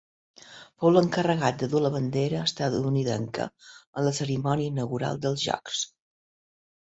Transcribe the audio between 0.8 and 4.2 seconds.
Fou l'encarregat de dur la bandera estatunidenca en la